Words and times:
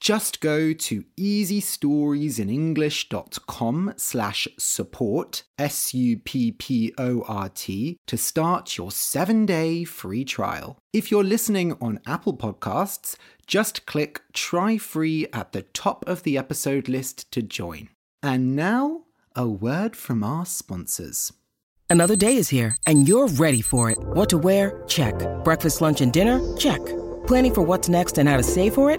Just 0.00 0.40
go 0.40 0.72
to 0.72 1.04
easystoriesinenglish.com 1.18 3.94
slash 3.98 4.48
support, 4.58 5.42
S-U-P-P-O-R-T, 5.58 6.16
to 8.06 8.16
start 8.16 8.78
your 8.78 8.90
seven-day 8.90 9.84
free 9.84 10.24
trial. 10.24 10.78
If 10.94 11.10
you're 11.10 11.22
listening 11.22 11.76
on 11.82 12.00
Apple 12.06 12.34
Podcasts, 12.34 13.16
just 13.46 13.84
click 13.84 14.22
Try 14.32 14.78
Free 14.78 15.26
at 15.34 15.52
the 15.52 15.60
top 15.62 16.08
of 16.08 16.22
the 16.22 16.38
episode 16.38 16.88
list 16.88 17.30
to 17.32 17.42
join. 17.42 17.90
And 18.22 18.56
now, 18.56 19.02
a 19.36 19.46
word 19.46 19.96
from 19.96 20.24
our 20.24 20.46
sponsors. 20.46 21.30
Another 21.90 22.16
day 22.16 22.36
is 22.36 22.48
here, 22.48 22.74
and 22.86 23.06
you're 23.06 23.28
ready 23.28 23.60
for 23.60 23.90
it. 23.90 23.98
What 23.98 24.30
to 24.30 24.38
wear? 24.38 24.82
Check. 24.86 25.14
Breakfast, 25.44 25.82
lunch, 25.82 26.00
and 26.00 26.10
dinner? 26.10 26.40
Check. 26.56 26.80
Planning 27.26 27.52
for 27.52 27.60
what's 27.60 27.90
next 27.90 28.16
and 28.16 28.26
how 28.26 28.38
to 28.38 28.42
save 28.42 28.72
for 28.74 28.90
it? 28.90 28.98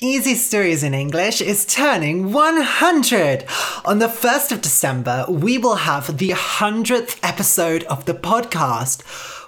Easy 0.00 0.34
Stories 0.34 0.82
in 0.82 0.92
English 0.92 1.40
is 1.40 1.64
turning 1.64 2.32
100! 2.32 3.44
On 3.84 3.98
the 3.98 4.08
1st 4.08 4.52
of 4.52 4.60
December, 4.60 5.24
we 5.28 5.56
will 5.56 5.76
have 5.76 6.18
the 6.18 6.30
100th 6.30 7.18
episode 7.22 7.84
of 7.84 8.04
the 8.04 8.14
podcast. 8.14 9.02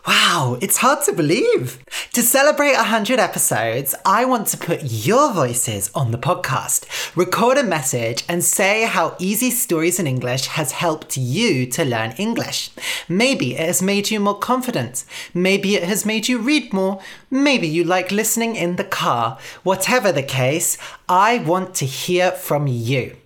Wow, 0.06 0.56
it's 0.60 0.76
hard 0.76 1.02
to 1.06 1.12
believe. 1.12 1.84
To 2.12 2.22
celebrate 2.22 2.74
100 2.74 3.18
episodes, 3.18 3.92
I 4.04 4.24
want 4.24 4.46
to 4.48 4.56
put 4.56 4.84
your 4.84 5.32
voices 5.32 5.90
on 5.96 6.12
the 6.12 6.18
podcast. 6.18 6.86
Record 7.16 7.58
a 7.58 7.64
message 7.64 8.22
and 8.28 8.44
say 8.44 8.84
how 8.84 9.16
Easy 9.18 9.50
Stories 9.50 9.98
in 9.98 10.06
English 10.06 10.46
has 10.46 10.70
helped 10.70 11.16
you 11.16 11.66
to 11.66 11.84
learn 11.84 12.12
English. 12.18 12.70
Maybe 13.08 13.54
it 13.56 13.66
has 13.66 13.82
made 13.82 14.12
you 14.12 14.20
more 14.20 14.38
confident. 14.38 15.04
Maybe 15.34 15.74
it 15.74 15.82
has 15.82 16.06
made 16.06 16.28
you 16.28 16.38
read 16.38 16.72
more. 16.72 17.00
Maybe 17.28 17.66
you 17.66 17.82
like 17.82 18.12
listening 18.12 18.54
in 18.54 18.76
the 18.76 18.84
car. 18.84 19.38
Whatever 19.64 20.12
the 20.12 20.22
case, 20.22 20.78
I 21.08 21.38
want 21.38 21.74
to 21.76 21.84
hear 21.84 22.30
from 22.30 22.68
you. 22.68 23.16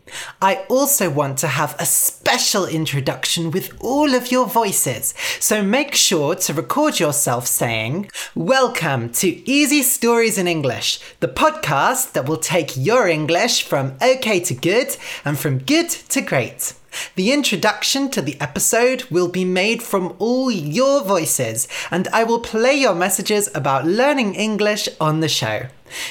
I 0.40 0.64
also 0.68 1.10
want 1.10 1.38
to 1.38 1.48
have 1.48 1.76
a 1.78 1.86
special 1.86 2.66
introduction 2.66 3.50
with 3.50 3.76
all 3.80 4.14
of 4.14 4.30
your 4.30 4.46
voices, 4.46 5.14
so 5.38 5.62
make 5.62 5.94
sure 5.94 6.34
to 6.34 6.54
record 6.54 6.98
yourself 6.98 7.46
saying, 7.46 8.10
Welcome 8.34 9.10
to 9.10 9.48
Easy 9.48 9.82
Stories 9.82 10.38
in 10.38 10.48
English, 10.48 11.00
the 11.20 11.28
podcast 11.28 12.12
that 12.12 12.28
will 12.28 12.38
take 12.38 12.76
your 12.76 13.08
English 13.08 13.62
from 13.62 13.96
okay 14.02 14.40
to 14.40 14.54
good 14.54 14.96
and 15.24 15.38
from 15.38 15.58
good 15.58 15.90
to 15.90 16.20
great. 16.20 16.74
The 17.14 17.32
introduction 17.32 18.10
to 18.10 18.22
the 18.22 18.40
episode 18.40 19.04
will 19.04 19.28
be 19.28 19.44
made 19.44 19.82
from 19.82 20.14
all 20.18 20.50
your 20.50 21.04
voices, 21.04 21.68
and 21.90 22.08
I 22.08 22.24
will 22.24 22.40
play 22.40 22.74
your 22.74 22.94
messages 22.94 23.48
about 23.54 23.86
learning 23.86 24.34
English 24.34 24.88
on 25.00 25.20
the 25.20 25.28
show. 25.28 25.66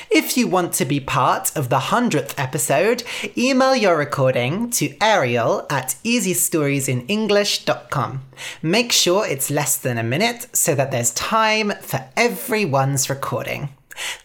If 0.10 0.36
you 0.38 0.48
want 0.48 0.74
to 0.74 0.86
be 0.86 1.00
part 1.00 1.56
of 1.56 1.70
the 1.70 1.80
100th 1.80 2.34
episode, 2.38 3.04
email 3.38 3.76
your 3.76 3.98
recording 3.98 4.70
to 4.72 4.96
ariel 5.02 5.66
at 5.70 5.96
easystoriesinenglish.com. 6.04 8.22
Make 8.62 8.92
sure 8.92 9.26
it's 9.26 9.50
less 9.50 9.78
than 9.78 9.98
a 9.98 10.04
minute 10.04 10.48
so 10.54 10.76
that 10.76 10.92
there's 10.92 11.12
time 11.12 11.72
for 11.82 12.04
everyone's 12.16 13.10
recording. 13.10 13.70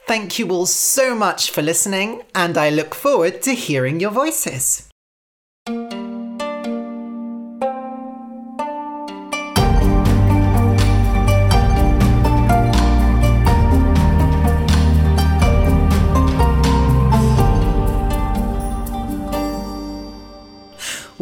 Thank 0.07 0.39
you 0.39 0.49
all 0.51 0.67
so 0.67 1.15
much 1.15 1.51
for 1.51 1.63
listening, 1.63 2.23
and 2.35 2.57
I 2.57 2.71
look 2.71 2.95
forward 2.95 3.43
to 3.43 3.55
hearing 3.55 4.01
your 4.01 4.13
voices. 4.13 4.89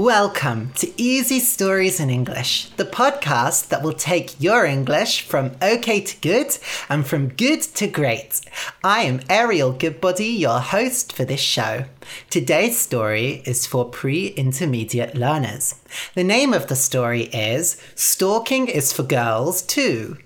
Welcome 0.03 0.73
to 0.79 1.01
Easy 1.01 1.39
Stories 1.39 2.01
in 2.01 2.11
English, 2.11 2.71
the 2.71 2.85
podcast 2.85 3.69
that 3.69 3.85
will 3.85 3.93
take 3.93 4.41
your 4.41 4.65
English 4.65 5.23
from 5.23 5.53
okay 5.63 6.01
to 6.01 6.21
good 6.21 6.59
and 6.89 7.07
from 7.07 7.29
good 7.29 7.63
to 7.77 7.87
great. 7.87 8.41
I 8.83 9.03
am 9.03 9.21
Ariel 9.31 9.71
Goodbody, 9.71 10.27
your 10.27 10.59
host 10.59 11.13
for 11.13 11.25
this 11.25 11.39
show. 11.39 11.85
Today's 12.31 12.81
story 12.81 13.45
is 13.47 13.65
for 13.65 13.85
pre 13.85 14.27
intermediate 14.31 15.15
learners. 15.15 15.77
The 16.17 16.25
name 16.25 16.53
of 16.53 16.67
the 16.67 16.75
story 16.75 17.27
is 17.27 17.81
Stalking 17.95 18.67
is 18.67 18.93
for 18.93 19.05
Girls 19.05 19.63
Too. 19.63 20.17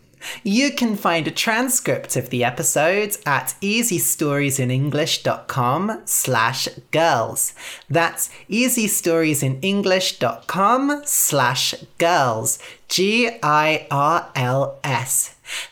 You 0.43 0.73
can 0.73 0.97
find 0.97 1.27
a 1.27 1.31
transcript 1.31 2.17
of 2.17 2.31
the 2.31 2.43
episode 2.45 3.19
at 3.27 3.55
easystoriesinenglish.com 3.61 6.03
slash 6.05 6.69
girls. 6.91 7.53
That's 7.89 8.29
easystoriesinenglish.com 8.51 11.03
slash 11.05 11.75
girls. 11.99 12.59
G-I-R-L-S. 12.89 13.37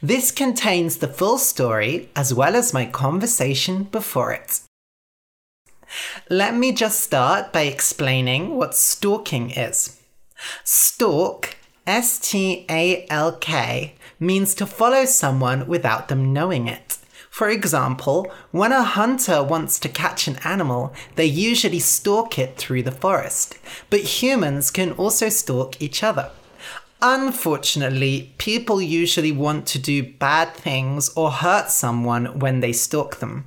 This 0.03 0.31
contains 0.31 0.99
the 0.99 1.09
full 1.09 1.39
story 1.39 2.09
as 2.15 2.33
well 2.33 2.55
as 2.55 2.73
my 2.73 2.87
conversation 2.87 3.83
before 3.85 4.33
it. 4.33 4.61
Let 6.29 6.55
me 6.55 6.73
just 6.73 7.01
start 7.01 7.53
by 7.53 7.63
explaining 7.63 8.57
what 8.57 8.75
stalking 8.75 9.51
is. 9.51 10.01
Stalk, 10.65 11.57
S 11.87 12.19
T 12.19 12.67
A 12.69 13.07
L 13.09 13.37
K, 13.37 13.95
means 14.25 14.55
to 14.55 14.67
follow 14.67 15.05
someone 15.05 15.67
without 15.67 16.09
them 16.09 16.33
knowing 16.33 16.67
it. 16.69 16.99
For 17.31 17.49
example, 17.49 18.31
when 18.53 18.71
a 18.71 18.85
hunter 18.85 19.43
wants 19.43 19.81
to 19.81 19.89
catch 19.89 20.29
an 20.29 20.39
animal, 20.45 20.95
they 21.17 21.27
usually 21.27 21.81
stalk 21.81 22.39
it 22.39 22.57
through 22.57 22.85
the 22.85 22.93
forest. 22.93 23.59
But 23.91 24.23
humans 24.23 24.71
can 24.71 24.93
also 24.93 25.29
stalk 25.29 25.83
each 25.83 26.05
other. 26.05 26.31
Unfortunately, 27.07 28.33
people 28.39 28.81
usually 28.81 29.31
want 29.31 29.67
to 29.67 29.79
do 29.79 30.03
bad 30.03 30.55
things 30.55 31.11
or 31.15 31.31
hurt 31.31 31.69
someone 31.69 32.39
when 32.39 32.61
they 32.61 32.73
stalk 32.73 33.17
them. 33.17 33.45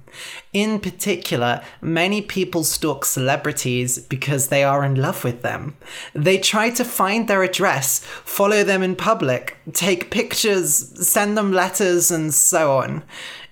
In 0.53 0.79
particular, 0.79 1.63
many 1.81 2.21
people 2.21 2.63
stalk 2.63 3.03
celebrities 3.03 3.97
because 3.97 4.49
they 4.49 4.63
are 4.63 4.85
in 4.85 4.93
love 4.93 5.23
with 5.23 5.41
them. 5.41 5.75
They 6.13 6.37
try 6.37 6.69
to 6.69 6.85
find 6.85 7.27
their 7.27 7.41
address, 7.41 7.97
follow 8.23 8.63
them 8.63 8.83
in 8.83 8.95
public, 8.95 9.57
take 9.73 10.11
pictures, 10.11 11.07
send 11.07 11.35
them 11.35 11.51
letters, 11.51 12.11
and 12.11 12.31
so 12.31 12.77
on. 12.77 13.03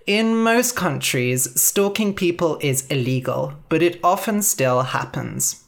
In 0.05 0.35
most 0.35 0.75
countries, 0.75 1.59
stalking 1.59 2.13
people 2.13 2.59
is 2.61 2.85
illegal, 2.91 3.53
but 3.69 3.81
it 3.81 3.99
often 4.03 4.43
still 4.43 4.83
happens. 4.83 5.64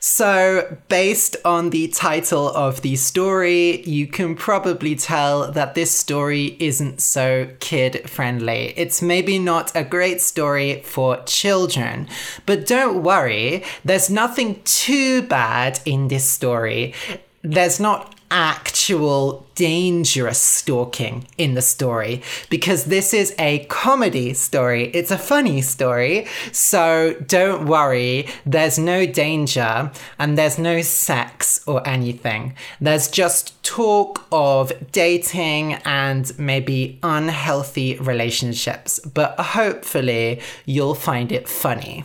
So, 0.00 0.76
based 0.88 1.36
on 1.44 1.70
the 1.70 1.88
title 1.88 2.48
of 2.48 2.82
the 2.82 2.96
story, 2.96 3.82
you 3.82 4.06
can 4.06 4.34
probably 4.34 4.94
tell 4.94 5.50
that 5.52 5.74
this 5.74 5.90
story 5.90 6.56
isn't 6.58 7.00
so 7.00 7.48
kid 7.60 8.08
friendly. 8.08 8.74
It's 8.76 9.02
maybe 9.02 9.38
not 9.38 9.74
a 9.74 9.84
great 9.84 10.20
story 10.20 10.82
for 10.82 11.22
children, 11.24 12.08
but 12.46 12.66
don't 12.66 13.02
worry, 13.02 13.64
there's 13.84 14.10
nothing 14.10 14.60
too 14.64 15.22
bad 15.22 15.80
in 15.84 16.08
this 16.08 16.28
story. 16.28 16.94
There's 17.42 17.78
not 17.78 18.15
actual 18.30 19.46
dangerous 19.54 20.38
stalking 20.38 21.26
in 21.38 21.54
the 21.54 21.62
story 21.62 22.22
because 22.50 22.84
this 22.84 23.14
is 23.14 23.34
a 23.38 23.64
comedy 23.66 24.34
story. 24.34 24.84
It's 24.94 25.10
a 25.10 25.18
funny 25.18 25.62
story. 25.62 26.26
So 26.52 27.16
don't 27.26 27.66
worry, 27.66 28.28
there's 28.44 28.78
no 28.78 29.06
danger 29.06 29.90
and 30.18 30.36
there's 30.36 30.58
no 30.58 30.82
sex 30.82 31.60
or 31.66 31.86
anything. 31.86 32.54
There's 32.80 33.08
just 33.08 33.62
talk 33.62 34.26
of 34.30 34.72
dating 34.92 35.74
and 35.84 36.38
maybe 36.38 36.98
unhealthy 37.02 37.96
relationships, 37.96 38.98
but 39.00 39.38
hopefully 39.38 40.40
you'll 40.64 40.94
find 40.94 41.32
it 41.32 41.48
funny. 41.48 42.04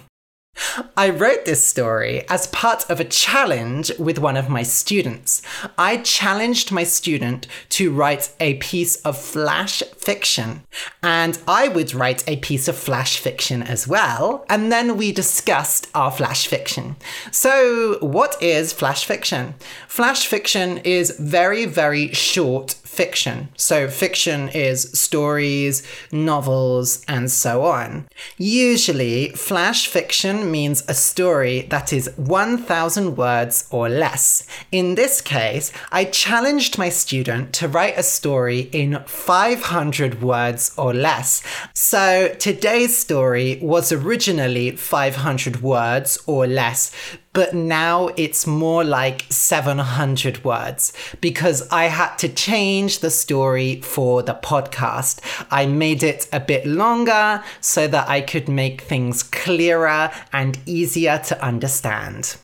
I 0.95 1.09
wrote 1.09 1.45
this 1.45 1.65
story 1.65 2.27
as 2.29 2.47
part 2.47 2.89
of 2.89 2.99
a 2.99 3.05
challenge 3.05 3.91
with 3.97 4.19
one 4.19 4.37
of 4.37 4.49
my 4.49 4.63
students. 4.63 5.41
I 5.77 5.97
challenged 5.97 6.71
my 6.71 6.83
student 6.83 7.47
to 7.69 7.91
write 7.91 8.31
a 8.39 8.55
piece 8.55 8.97
of 8.97 9.17
flash 9.17 9.81
fiction, 9.97 10.63
and 11.01 11.37
I 11.47 11.67
would 11.67 11.93
write 11.93 12.27
a 12.27 12.37
piece 12.37 12.67
of 12.67 12.77
flash 12.77 13.17
fiction 13.17 13.63
as 13.63 13.87
well, 13.87 14.45
and 14.49 14.71
then 14.71 14.97
we 14.97 15.11
discussed 15.11 15.87
our 15.93 16.11
flash 16.11 16.47
fiction. 16.47 16.95
So, 17.31 17.97
what 18.01 18.41
is 18.41 18.73
flash 18.73 19.05
fiction? 19.05 19.55
Flash 19.87 20.27
fiction 20.27 20.79
is 20.79 21.17
very, 21.19 21.65
very 21.65 22.09
short 22.13 22.75
fiction. 22.91 23.47
So, 23.55 23.87
fiction 23.87 24.49
is 24.49 24.91
stories, 24.91 25.81
novels, 26.11 27.03
and 27.07 27.31
so 27.31 27.63
on. 27.63 28.07
Usually, 28.37 29.29
flash 29.29 29.87
fiction 29.87 30.51
means 30.51 30.83
a 30.87 30.93
story 30.93 31.61
that 31.69 31.93
is 31.93 32.11
1,000 32.17 33.15
words 33.15 33.67
or 33.71 33.87
less. 33.87 34.45
In 34.71 34.95
this 34.95 35.21
case, 35.21 35.71
I 35.91 36.03
challenged 36.03 36.77
my 36.77 36.89
student 36.89 37.53
to 37.53 37.69
write 37.69 37.97
a 37.97 38.03
story 38.03 38.69
in 38.73 38.99
500 39.05 40.21
words 40.21 40.71
or 40.77 40.93
less. 40.93 41.41
So, 41.73 42.35
today's 42.39 42.97
story 42.97 43.57
was 43.61 43.93
originally 43.93 44.71
500 44.71 45.61
words 45.61 46.19
or 46.27 46.45
less, 46.45 46.91
but 47.33 47.53
now 47.53 48.09
it's 48.17 48.45
more 48.45 48.83
like 48.83 49.25
700 49.29 50.43
words 50.43 50.93
because 51.21 51.67
I 51.69 51.85
had 51.85 52.15
to 52.17 52.29
change 52.29 52.99
the 52.99 53.09
story 53.09 53.81
for 53.81 54.21
the 54.23 54.35
podcast. 54.35 55.19
I 55.49 55.65
made 55.65 56.03
it 56.03 56.27
a 56.33 56.39
bit 56.39 56.65
longer 56.65 57.43
so 57.61 57.87
that 57.87 58.09
I 58.09 58.21
could 58.21 58.49
make 58.49 58.81
things 58.81 59.23
clearer 59.23 60.11
and 60.33 60.59
easier 60.65 61.19
to 61.25 61.43
understand. 61.43 62.37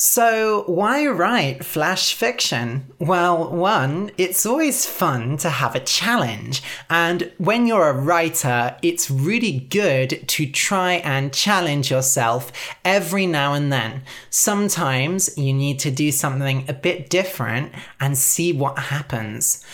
So, 0.00 0.62
why 0.68 1.08
write 1.08 1.64
flash 1.64 2.14
fiction? 2.14 2.86
Well, 3.00 3.50
one, 3.50 4.12
it's 4.16 4.46
always 4.46 4.86
fun 4.86 5.38
to 5.38 5.50
have 5.50 5.74
a 5.74 5.80
challenge, 5.80 6.62
and 6.88 7.32
when 7.38 7.66
you're 7.66 7.88
a 7.88 8.00
writer, 8.00 8.76
it's 8.80 9.10
really 9.10 9.58
good 9.70 10.28
to 10.28 10.46
try 10.46 10.92
and 11.04 11.34
challenge 11.34 11.90
yourself 11.90 12.52
every 12.84 13.26
now 13.26 13.54
and 13.54 13.72
then. 13.72 14.02
Sometimes 14.30 15.36
you 15.36 15.52
need 15.52 15.80
to 15.80 15.90
do 15.90 16.12
something 16.12 16.64
a 16.68 16.74
bit 16.74 17.10
different 17.10 17.72
and 17.98 18.16
see 18.16 18.52
what 18.52 18.78
happens. 18.78 19.64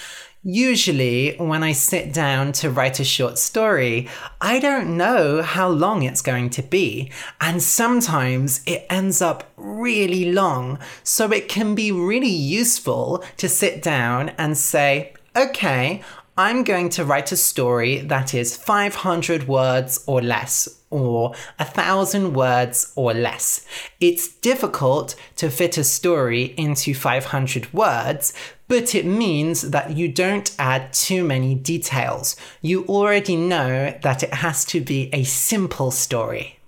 Usually, 0.46 1.36
when 1.38 1.62
I 1.62 1.72
sit 1.72 2.12
down 2.12 2.52
to 2.52 2.68
write 2.68 3.00
a 3.00 3.04
short 3.04 3.38
story, 3.38 4.08
I 4.42 4.60
don't 4.60 4.94
know 4.98 5.40
how 5.40 5.70
long 5.70 6.02
it's 6.02 6.20
going 6.20 6.50
to 6.50 6.62
be, 6.62 7.10
and 7.40 7.62
sometimes 7.62 8.60
it 8.66 8.84
ends 8.90 9.22
up 9.22 9.50
really 9.56 10.32
long, 10.32 10.78
so 11.02 11.32
it 11.32 11.48
can 11.48 11.74
be 11.74 11.90
really 11.90 12.28
useful 12.28 13.24
to 13.38 13.48
sit 13.48 13.82
down 13.82 14.32
and 14.36 14.58
say, 14.58 15.14
okay, 15.34 16.02
I'm 16.36 16.64
going 16.64 16.88
to 16.90 17.04
write 17.04 17.30
a 17.30 17.36
story 17.36 18.00
that 18.00 18.34
is 18.34 18.56
500 18.56 19.46
words 19.46 20.02
or 20.08 20.20
less, 20.20 20.68
or 20.90 21.32
a 21.60 21.64
thousand 21.64 22.34
words 22.34 22.92
or 22.96 23.14
less. 23.14 23.64
It's 24.00 24.26
difficult 24.28 25.14
to 25.36 25.48
fit 25.48 25.78
a 25.78 25.84
story 25.84 26.54
into 26.56 26.92
500 26.92 27.72
words, 27.72 28.32
but 28.66 28.96
it 28.96 29.06
means 29.06 29.70
that 29.70 29.96
you 29.96 30.08
don't 30.08 30.52
add 30.58 30.92
too 30.92 31.22
many 31.22 31.54
details. 31.54 32.34
You 32.62 32.84
already 32.86 33.36
know 33.36 33.96
that 34.02 34.24
it 34.24 34.34
has 34.34 34.64
to 34.66 34.80
be 34.80 35.10
a 35.12 35.22
simple 35.22 35.92
story. 35.92 36.58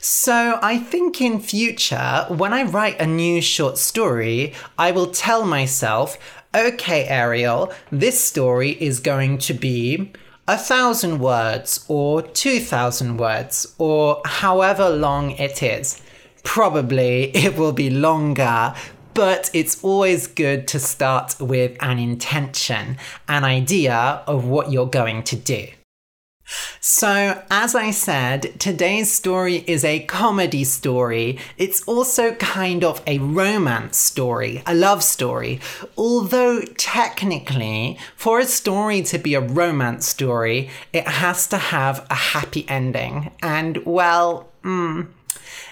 So 0.00 0.58
I 0.62 0.78
think 0.78 1.20
in 1.20 1.40
future, 1.40 2.26
when 2.28 2.52
I 2.52 2.62
write 2.62 3.00
a 3.00 3.06
new 3.06 3.40
short 3.42 3.78
story, 3.78 4.54
I 4.78 4.90
will 4.90 5.08
tell 5.08 5.44
myself, 5.44 6.18
okay, 6.54 7.06
Ariel, 7.06 7.72
this 7.90 8.20
story 8.20 8.70
is 8.70 9.00
going 9.00 9.38
to 9.38 9.54
be 9.54 10.12
a 10.48 10.58
thousand 10.58 11.18
words 11.18 11.84
or 11.88 12.22
two 12.22 12.60
thousand 12.60 13.16
words 13.16 13.74
or 13.78 14.20
however 14.24 14.88
long 14.90 15.30
it 15.32 15.62
is. 15.62 16.02
Probably 16.44 17.34
it 17.36 17.56
will 17.56 17.72
be 17.72 17.90
longer, 17.90 18.74
but 19.14 19.50
it's 19.54 19.82
always 19.84 20.26
good 20.26 20.66
to 20.68 20.78
start 20.78 21.36
with 21.40 21.76
an 21.80 21.98
intention, 21.98 22.98
an 23.28 23.44
idea 23.44 24.22
of 24.26 24.44
what 24.44 24.72
you're 24.72 24.86
going 24.86 25.22
to 25.24 25.36
do. 25.36 25.68
So, 26.80 27.42
as 27.50 27.74
I 27.74 27.90
said, 27.90 28.58
today's 28.58 29.10
story 29.10 29.64
is 29.66 29.84
a 29.84 30.00
comedy 30.00 30.64
story. 30.64 31.38
It's 31.58 31.82
also 31.84 32.34
kind 32.34 32.84
of 32.84 33.02
a 33.06 33.18
romance 33.18 33.96
story, 33.96 34.62
a 34.66 34.74
love 34.74 35.02
story. 35.02 35.60
Although, 35.96 36.62
technically, 36.76 37.98
for 38.16 38.40
a 38.40 38.44
story 38.44 39.02
to 39.02 39.18
be 39.18 39.34
a 39.34 39.40
romance 39.40 40.06
story, 40.06 40.70
it 40.92 41.06
has 41.06 41.46
to 41.48 41.58
have 41.58 42.06
a 42.10 42.14
happy 42.14 42.66
ending. 42.68 43.30
And, 43.42 43.84
well, 43.84 44.48
hmm. 44.62 45.02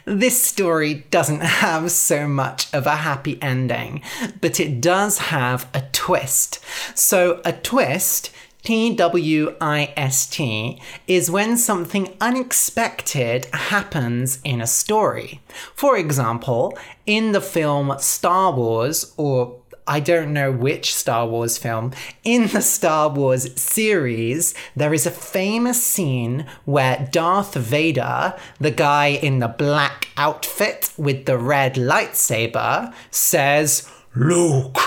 This 0.04 0.42
story 0.42 1.06
doesn't 1.10 1.40
have 1.62 1.90
so 1.90 2.26
much 2.26 2.72
of 2.72 2.86
a 2.86 2.96
happy 2.96 3.38
ending, 3.42 4.02
but 4.40 4.58
it 4.58 4.80
does 4.80 5.18
have 5.18 5.68
a 5.74 5.82
twist. 5.92 6.58
So, 6.94 7.40
a 7.44 7.52
twist 7.52 8.30
T 8.62 8.94
W 8.94 9.56
I 9.60 9.92
S 9.96 10.26
T 10.26 10.80
is 11.06 11.30
when 11.30 11.56
something 11.56 12.16
unexpected 12.20 13.46
happens 13.52 14.38
in 14.44 14.60
a 14.60 14.66
story. 14.66 15.40
For 15.74 15.96
example, 15.96 16.76
in 17.06 17.32
the 17.32 17.40
film 17.40 17.94
Star 17.98 18.52
Wars, 18.52 19.12
or 19.16 19.56
I 19.86 19.98
don't 19.98 20.32
know 20.32 20.52
which 20.52 20.94
Star 20.94 21.26
Wars 21.26 21.58
film. 21.58 21.92
In 22.22 22.46
the 22.48 22.62
Star 22.62 23.08
Wars 23.08 23.60
series, 23.60 24.54
there 24.76 24.94
is 24.94 25.04
a 25.04 25.10
famous 25.10 25.82
scene 25.82 26.46
where 26.64 27.08
Darth 27.10 27.54
Vader, 27.54 28.36
the 28.60 28.70
guy 28.70 29.08
in 29.08 29.40
the 29.40 29.48
black 29.48 30.08
outfit 30.16 30.92
with 30.96 31.24
the 31.26 31.38
red 31.38 31.74
lightsaber, 31.74 32.94
says, 33.10 33.90
Luke, 34.14 34.78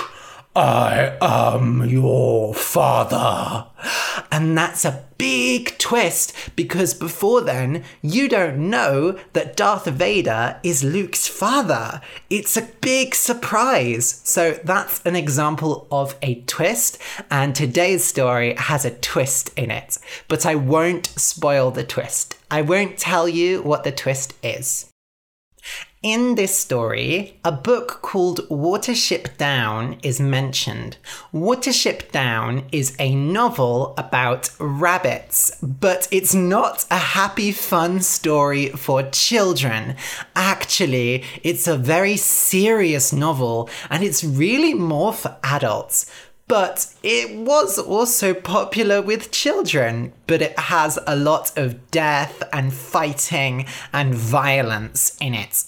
I 0.56 1.16
am 1.20 1.84
your 1.88 2.54
father. 2.54 3.66
And 4.30 4.56
that's 4.56 4.84
a 4.84 5.04
big 5.18 5.76
twist 5.78 6.32
because 6.54 6.94
before 6.94 7.40
then, 7.40 7.82
you 8.02 8.28
don't 8.28 8.70
know 8.70 9.18
that 9.32 9.56
Darth 9.56 9.86
Vader 9.86 10.60
is 10.62 10.84
Luke's 10.84 11.26
father. 11.26 12.00
It's 12.30 12.56
a 12.56 12.68
big 12.80 13.16
surprise. 13.16 14.20
So 14.24 14.60
that's 14.62 15.02
an 15.04 15.16
example 15.16 15.88
of 15.90 16.16
a 16.22 16.42
twist, 16.42 16.98
and 17.30 17.54
today's 17.54 18.04
story 18.04 18.54
has 18.54 18.84
a 18.84 18.90
twist 18.92 19.50
in 19.56 19.72
it. 19.72 19.98
But 20.28 20.46
I 20.46 20.54
won't 20.54 21.06
spoil 21.06 21.72
the 21.72 21.84
twist. 21.84 22.36
I 22.50 22.62
won't 22.62 22.96
tell 22.96 23.28
you 23.28 23.62
what 23.62 23.82
the 23.82 23.92
twist 23.92 24.34
is. 24.42 24.90
In 26.04 26.34
this 26.34 26.58
story, 26.58 27.40
a 27.46 27.50
book 27.50 28.02
called 28.02 28.46
Watership 28.50 29.38
Down 29.38 29.96
is 30.02 30.20
mentioned. 30.20 30.98
Watership 31.32 32.12
Down 32.12 32.64
is 32.70 32.94
a 32.98 33.14
novel 33.14 33.94
about 33.96 34.50
rabbits, 34.58 35.56
but 35.62 36.06
it's 36.10 36.34
not 36.34 36.84
a 36.90 36.98
happy, 36.98 37.52
fun 37.52 38.00
story 38.00 38.68
for 38.68 39.02
children. 39.04 39.96
Actually, 40.36 41.24
it's 41.42 41.66
a 41.66 41.78
very 41.78 42.18
serious 42.18 43.10
novel 43.10 43.70
and 43.88 44.04
it's 44.04 44.22
really 44.22 44.74
more 44.74 45.14
for 45.14 45.38
adults. 45.42 46.04
But 46.46 46.92
it 47.02 47.36
was 47.36 47.78
also 47.78 48.34
popular 48.34 49.00
with 49.00 49.30
children, 49.30 50.12
but 50.26 50.42
it 50.42 50.58
has 50.58 50.98
a 51.06 51.16
lot 51.16 51.56
of 51.56 51.90
death 51.90 52.42
and 52.52 52.72
fighting 52.72 53.64
and 53.94 54.14
violence 54.14 55.16
in 55.20 55.32
it. 55.32 55.64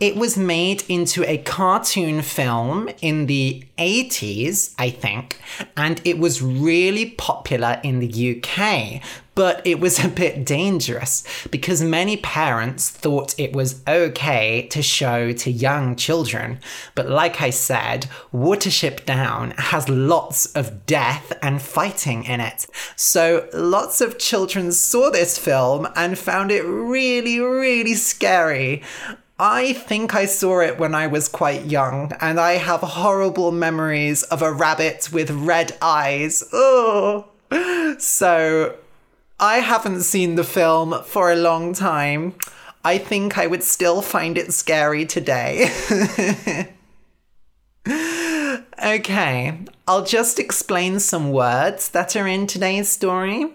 It 0.00 0.16
was 0.16 0.36
made 0.36 0.84
into 0.88 1.24
a 1.28 1.38
cartoon 1.38 2.20
film 2.22 2.90
in 3.00 3.26
the 3.26 3.64
80s, 3.78 4.74
I 4.78 4.90
think, 4.90 5.40
and 5.76 6.00
it 6.04 6.18
was 6.18 6.42
really 6.42 7.10
popular 7.10 7.80
in 7.82 8.00
the 8.00 8.36
UK. 8.36 9.02
But 9.38 9.64
it 9.64 9.78
was 9.78 10.04
a 10.04 10.08
bit 10.08 10.44
dangerous 10.44 11.22
because 11.52 11.80
many 11.80 12.16
parents 12.16 12.90
thought 12.90 13.38
it 13.38 13.52
was 13.52 13.80
okay 13.86 14.66
to 14.66 14.82
show 14.82 15.32
to 15.32 15.48
young 15.48 15.94
children. 15.94 16.58
But 16.96 17.08
like 17.08 17.40
I 17.40 17.50
said, 17.50 18.08
Watership 18.34 19.04
Down 19.04 19.52
has 19.52 19.88
lots 19.88 20.46
of 20.54 20.84
death 20.86 21.32
and 21.40 21.62
fighting 21.62 22.24
in 22.24 22.40
it. 22.40 22.66
So 22.96 23.48
lots 23.54 24.00
of 24.00 24.18
children 24.18 24.72
saw 24.72 25.08
this 25.08 25.38
film 25.38 25.86
and 25.94 26.18
found 26.18 26.50
it 26.50 26.64
really, 26.64 27.38
really 27.38 27.94
scary. 27.94 28.82
I 29.38 29.72
think 29.72 30.16
I 30.16 30.24
saw 30.24 30.58
it 30.58 30.80
when 30.80 30.96
I 30.96 31.06
was 31.06 31.28
quite 31.28 31.66
young, 31.66 32.10
and 32.20 32.40
I 32.40 32.54
have 32.54 32.80
horrible 32.80 33.52
memories 33.52 34.24
of 34.24 34.42
a 34.42 34.52
rabbit 34.52 35.10
with 35.12 35.30
red 35.30 35.78
eyes. 35.80 36.42
Oh, 36.52 37.28
so 38.00 38.74
I 39.40 39.58
haven't 39.58 40.02
seen 40.02 40.34
the 40.34 40.42
film 40.42 41.02
for 41.04 41.30
a 41.30 41.36
long 41.36 41.72
time. 41.72 42.34
I 42.84 42.98
think 42.98 43.38
I 43.38 43.46
would 43.46 43.62
still 43.62 44.02
find 44.02 44.36
it 44.36 44.52
scary 44.52 45.06
today. 45.06 45.70
okay, 48.84 49.58
I'll 49.86 50.04
just 50.04 50.40
explain 50.40 50.98
some 50.98 51.30
words 51.30 51.90
that 51.90 52.16
are 52.16 52.26
in 52.26 52.48
today's 52.48 52.88
story. 52.88 53.54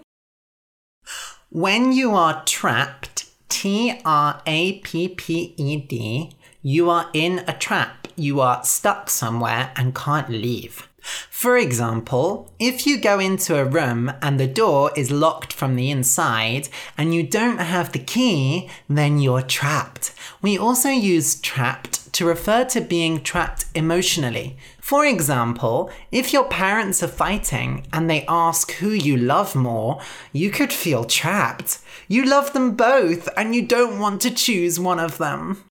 When 1.50 1.92
you 1.92 2.14
are 2.14 2.42
trapped, 2.46 3.26
T 3.50 4.00
R 4.06 4.40
A 4.46 4.78
P 4.80 5.08
P 5.08 5.54
E 5.58 5.76
D, 5.76 6.32
you 6.62 6.88
are 6.88 7.10
in 7.12 7.44
a 7.46 7.52
trap. 7.52 8.08
You 8.16 8.40
are 8.40 8.64
stuck 8.64 9.10
somewhere 9.10 9.70
and 9.76 9.94
can't 9.94 10.30
leave. 10.30 10.88
For 11.30 11.58
example, 11.58 12.50
if 12.58 12.86
you 12.86 12.98
go 12.98 13.18
into 13.18 13.58
a 13.58 13.64
room 13.64 14.12
and 14.22 14.40
the 14.40 14.46
door 14.46 14.90
is 14.96 15.10
locked 15.10 15.52
from 15.52 15.76
the 15.76 15.90
inside 15.90 16.68
and 16.96 17.14
you 17.14 17.22
don't 17.22 17.58
have 17.58 17.92
the 17.92 17.98
key, 17.98 18.70
then 18.88 19.18
you're 19.18 19.42
trapped. 19.42 20.14
We 20.40 20.56
also 20.56 20.88
use 20.88 21.38
trapped 21.40 22.12
to 22.14 22.24
refer 22.24 22.64
to 22.64 22.80
being 22.80 23.22
trapped 23.22 23.66
emotionally. 23.74 24.56
For 24.80 25.04
example, 25.04 25.90
if 26.12 26.32
your 26.32 26.44
parents 26.44 27.02
are 27.02 27.08
fighting 27.08 27.86
and 27.92 28.08
they 28.08 28.24
ask 28.26 28.72
who 28.72 28.90
you 28.90 29.16
love 29.16 29.54
more, 29.54 30.00
you 30.32 30.50
could 30.50 30.72
feel 30.72 31.04
trapped. 31.04 31.80
You 32.08 32.24
love 32.24 32.52
them 32.52 32.76
both 32.76 33.28
and 33.36 33.54
you 33.54 33.66
don't 33.66 33.98
want 33.98 34.22
to 34.22 34.30
choose 34.30 34.78
one 34.78 35.00
of 35.00 35.18
them. 35.18 35.64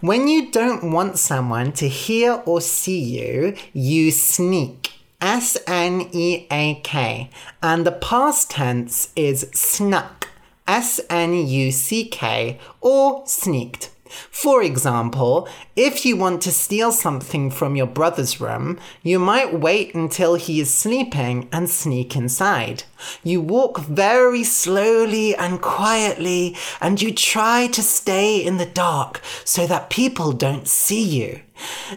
When 0.00 0.28
you 0.28 0.50
don't 0.50 0.90
want 0.90 1.18
someone 1.18 1.72
to 1.72 1.88
hear 1.88 2.42
or 2.46 2.60
see 2.60 2.98
you, 2.98 3.54
you 3.72 4.10
sneak. 4.10 4.92
S 5.20 5.56
N 5.66 6.08
E 6.12 6.46
A 6.50 6.80
K. 6.84 7.30
And 7.62 7.86
the 7.86 7.92
past 7.92 8.50
tense 8.50 9.10
is 9.16 9.50
snuck. 9.54 10.28
S 10.66 11.00
N 11.08 11.32
U 11.34 11.70
C 11.72 12.04
K 12.04 12.58
or 12.80 13.26
sneaked. 13.26 13.90
For 14.08 14.62
example, 14.62 15.48
if 15.74 16.04
you 16.04 16.16
want 16.16 16.42
to 16.42 16.52
steal 16.52 16.92
something 16.92 17.50
from 17.50 17.76
your 17.76 17.86
brother's 17.86 18.40
room, 18.40 18.78
you 19.02 19.18
might 19.18 19.60
wait 19.60 19.94
until 19.94 20.34
he 20.34 20.60
is 20.60 20.72
sleeping 20.72 21.48
and 21.52 21.68
sneak 21.68 22.16
inside. 22.16 22.84
You 23.22 23.40
walk 23.40 23.80
very 23.80 24.44
slowly 24.44 25.34
and 25.34 25.60
quietly, 25.60 26.56
and 26.80 27.00
you 27.00 27.12
try 27.12 27.66
to 27.68 27.82
stay 27.82 28.38
in 28.38 28.56
the 28.56 28.66
dark 28.66 29.20
so 29.44 29.66
that 29.66 29.90
people 29.90 30.32
don't 30.32 30.66
see 30.66 31.02
you. 31.02 31.40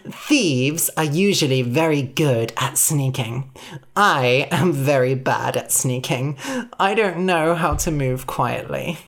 Thieves 0.08 0.90
are 0.96 1.04
usually 1.04 1.62
very 1.62 2.02
good 2.02 2.52
at 2.56 2.78
sneaking. 2.78 3.50
I 3.94 4.48
am 4.50 4.72
very 4.72 5.14
bad 5.14 5.56
at 5.56 5.72
sneaking. 5.72 6.38
I 6.78 6.94
don't 6.94 7.26
know 7.26 7.54
how 7.54 7.74
to 7.74 7.90
move 7.90 8.26
quietly. 8.26 8.98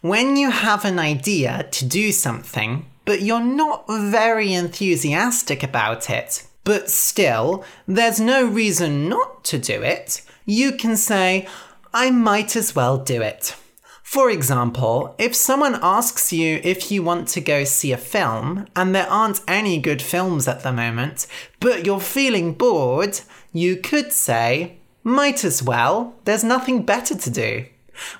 When 0.00 0.36
you 0.36 0.50
have 0.50 0.84
an 0.84 0.98
idea 0.98 1.68
to 1.72 1.84
do 1.84 2.12
something, 2.12 2.86
but 3.04 3.22
you're 3.22 3.40
not 3.40 3.84
very 3.88 4.52
enthusiastic 4.52 5.62
about 5.62 6.10
it, 6.10 6.46
but 6.64 6.90
still, 6.90 7.64
there's 7.86 8.20
no 8.20 8.44
reason 8.44 9.08
not 9.08 9.44
to 9.44 9.58
do 9.58 9.82
it, 9.82 10.22
you 10.44 10.72
can 10.72 10.96
say, 10.96 11.46
I 11.94 12.10
might 12.10 12.56
as 12.56 12.74
well 12.74 12.98
do 12.98 13.22
it. 13.22 13.54
For 14.02 14.30
example, 14.30 15.14
if 15.18 15.34
someone 15.34 15.78
asks 15.82 16.32
you 16.32 16.60
if 16.62 16.90
you 16.92 17.02
want 17.02 17.28
to 17.28 17.40
go 17.40 17.64
see 17.64 17.90
a 17.92 17.96
film 17.96 18.66
and 18.76 18.94
there 18.94 19.10
aren't 19.10 19.40
any 19.48 19.78
good 19.78 20.00
films 20.00 20.46
at 20.46 20.62
the 20.62 20.72
moment, 20.72 21.26
but 21.58 21.84
you're 21.84 22.00
feeling 22.00 22.54
bored, 22.54 23.20
you 23.52 23.76
could 23.76 24.12
say, 24.12 24.78
might 25.02 25.44
as 25.44 25.62
well, 25.62 26.14
there's 26.24 26.44
nothing 26.44 26.82
better 26.82 27.16
to 27.16 27.30
do. 27.30 27.66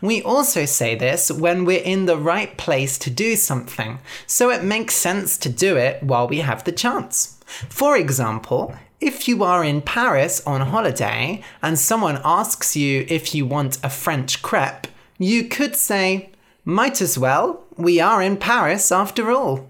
We 0.00 0.22
also 0.22 0.64
say 0.64 0.94
this 0.94 1.30
when 1.30 1.64
we're 1.64 1.82
in 1.82 2.06
the 2.06 2.16
right 2.16 2.56
place 2.56 2.98
to 2.98 3.10
do 3.10 3.36
something, 3.36 3.98
so 4.26 4.50
it 4.50 4.64
makes 4.64 4.94
sense 4.94 5.36
to 5.38 5.48
do 5.48 5.76
it 5.76 6.02
while 6.02 6.28
we 6.28 6.38
have 6.38 6.64
the 6.64 6.72
chance. 6.72 7.38
For 7.68 7.96
example, 7.96 8.74
if 9.00 9.28
you 9.28 9.44
are 9.44 9.62
in 9.62 9.82
Paris 9.82 10.44
on 10.46 10.62
holiday 10.62 11.42
and 11.62 11.78
someone 11.78 12.20
asks 12.24 12.76
you 12.76 13.04
if 13.08 13.34
you 13.34 13.46
want 13.46 13.78
a 13.84 13.90
French 13.90 14.42
crepe, 14.42 14.86
you 15.18 15.44
could 15.44 15.76
say, 15.76 16.30
might 16.64 17.00
as 17.00 17.18
well, 17.18 17.64
we 17.76 18.00
are 18.00 18.22
in 18.22 18.36
Paris 18.36 18.90
after 18.90 19.30
all. 19.30 19.68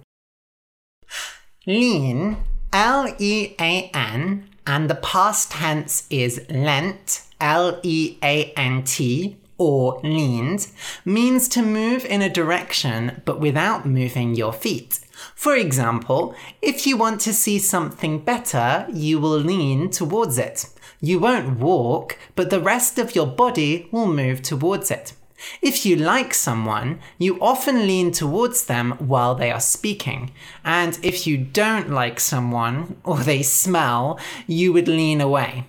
Lean, 1.67 2.37
L 2.73 3.13
E 3.19 3.55
A 3.59 3.91
N, 3.93 4.49
and 4.67 4.89
the 4.89 4.95
past 4.95 5.53
tense 5.53 6.07
is 6.11 6.45
leant, 6.49 7.23
L 7.41 7.81
E 7.83 8.19
A 8.23 8.53
N 8.57 8.85
T, 8.85 9.37
or 9.59 10.01
leaned 10.03 10.69
means 11.05 11.49
to 11.49 11.63
move 11.63 12.05
in 12.05 12.23
a 12.23 12.31
direction 12.31 13.23
but 13.25 13.41
without 13.41 13.87
moving 13.87 14.35
your 14.35 14.53
feet. 14.53 15.01
For 15.35 15.57
example, 15.57 16.35
if 16.61 16.87
you 16.87 16.97
want 16.97 17.21
to 17.23 17.33
see 17.33 17.59
something 17.59 18.19
better, 18.19 18.87
you 18.93 19.19
will 19.19 19.39
lean 19.39 19.91
towards 19.91 20.39
it. 20.39 20.67
You 21.01 21.19
won't 21.19 21.59
walk, 21.59 22.19
but 22.35 22.51
the 22.51 22.61
rest 22.61 22.99
of 22.99 23.15
your 23.15 23.27
body 23.27 23.89
will 23.91 24.07
move 24.07 24.43
towards 24.43 24.91
it. 24.91 25.13
If 25.61 25.85
you 25.85 25.97
like 25.97 26.33
someone, 26.33 27.01
you 27.19 27.39
often 27.41 27.87
lean 27.87 28.11
towards 28.11 28.65
them 28.65 28.93
while 28.93 29.35
they 29.35 29.51
are 29.51 29.61
speaking. 29.61 30.33
And 30.65 30.99
if 31.03 31.27
you 31.27 31.37
don't 31.37 31.91
like 31.91 32.21
someone 32.21 32.97
or 33.05 33.19
they 33.19 33.43
smell, 33.43 34.19
you 34.47 34.73
would 34.73 34.89
lean 34.89 35.21
away. 35.21 35.67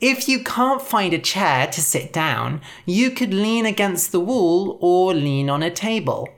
If 0.00 0.28
you 0.28 0.44
can't 0.44 0.80
find 0.80 1.12
a 1.12 1.18
chair 1.18 1.66
to 1.66 1.80
sit 1.80 2.12
down, 2.12 2.60
you 2.86 3.10
could 3.10 3.34
lean 3.34 3.66
against 3.66 4.12
the 4.12 4.20
wall 4.20 4.78
or 4.80 5.12
lean 5.12 5.50
on 5.50 5.60
a 5.60 5.72
table. 5.72 6.28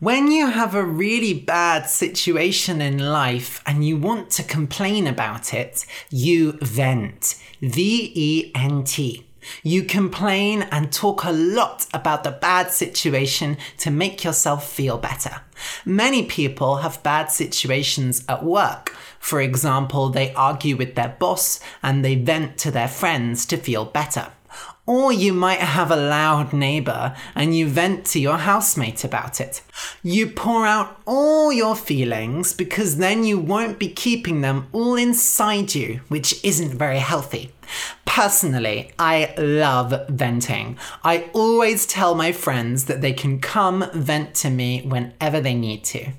When 0.00 0.30
you 0.30 0.50
have 0.50 0.74
a 0.74 0.84
really 0.84 1.32
bad 1.32 1.88
situation 1.88 2.82
in 2.82 2.98
life 2.98 3.62
and 3.64 3.86
you 3.86 3.96
want 3.96 4.30
to 4.32 4.42
complain 4.42 5.06
about 5.06 5.54
it, 5.54 5.86
you 6.10 6.58
vent. 6.60 7.36
V 7.62 8.12
E 8.14 8.52
N 8.54 8.84
T. 8.84 9.26
You 9.62 9.84
complain 9.84 10.62
and 10.70 10.92
talk 10.92 11.24
a 11.24 11.32
lot 11.32 11.86
about 11.94 12.24
the 12.24 12.30
bad 12.30 12.70
situation 12.70 13.56
to 13.78 13.90
make 13.90 14.22
yourself 14.22 14.70
feel 14.70 14.98
better. 14.98 15.40
Many 15.86 16.24
people 16.26 16.76
have 16.76 17.02
bad 17.02 17.30
situations 17.30 18.22
at 18.28 18.44
work. 18.44 18.94
For 19.20 19.40
example, 19.40 20.08
they 20.08 20.34
argue 20.34 20.76
with 20.76 20.96
their 20.96 21.14
boss 21.20 21.60
and 21.84 22.04
they 22.04 22.16
vent 22.16 22.58
to 22.58 22.72
their 22.72 22.88
friends 22.88 23.46
to 23.46 23.56
feel 23.56 23.84
better. 23.84 24.32
Or 24.86 25.12
you 25.12 25.32
might 25.32 25.60
have 25.60 25.92
a 25.92 25.96
loud 25.96 26.52
neighbour 26.52 27.14
and 27.36 27.56
you 27.56 27.68
vent 27.68 28.06
to 28.06 28.18
your 28.18 28.38
housemate 28.38 29.04
about 29.04 29.40
it. 29.40 29.62
You 30.02 30.26
pour 30.26 30.66
out 30.66 31.00
all 31.06 31.52
your 31.52 31.76
feelings 31.76 32.52
because 32.54 32.96
then 32.96 33.22
you 33.22 33.38
won't 33.38 33.78
be 33.78 33.88
keeping 33.88 34.40
them 34.40 34.66
all 34.72 34.96
inside 34.96 35.76
you, 35.76 36.00
which 36.08 36.42
isn't 36.42 36.76
very 36.76 36.98
healthy. 36.98 37.52
Personally, 38.04 38.90
I 38.98 39.32
love 39.38 40.08
venting. 40.08 40.76
I 41.04 41.30
always 41.34 41.86
tell 41.86 42.16
my 42.16 42.32
friends 42.32 42.86
that 42.86 43.00
they 43.00 43.12
can 43.12 43.38
come 43.38 43.88
vent 43.94 44.34
to 44.36 44.50
me 44.50 44.82
whenever 44.82 45.40
they 45.40 45.54
need 45.54 45.84
to. 45.84 46.10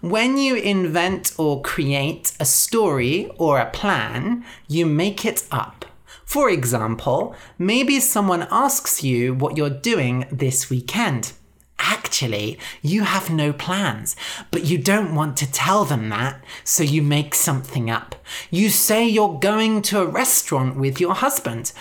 When 0.00 0.36
you 0.36 0.56
invent 0.56 1.32
or 1.38 1.62
create 1.62 2.32
a 2.38 2.44
story 2.44 3.30
or 3.38 3.58
a 3.58 3.70
plan, 3.70 4.44
you 4.68 4.86
make 4.86 5.24
it 5.24 5.46
up. 5.50 5.84
For 6.24 6.50
example, 6.50 7.34
maybe 7.58 8.00
someone 8.00 8.46
asks 8.50 9.04
you 9.04 9.34
what 9.34 9.56
you're 9.56 9.70
doing 9.70 10.26
this 10.32 10.68
weekend. 10.68 11.32
Actually, 11.78 12.58
you 12.82 13.02
have 13.02 13.30
no 13.30 13.52
plans, 13.52 14.16
but 14.50 14.64
you 14.64 14.78
don't 14.78 15.14
want 15.14 15.36
to 15.36 15.50
tell 15.50 15.84
them 15.84 16.08
that, 16.08 16.42
so 16.64 16.82
you 16.82 17.02
make 17.02 17.34
something 17.34 17.90
up. 17.90 18.14
You 18.50 18.70
say 18.70 19.06
you're 19.06 19.38
going 19.38 19.82
to 19.82 20.00
a 20.00 20.06
restaurant 20.06 20.76
with 20.76 20.98
your 21.00 21.14
husband. 21.14 21.72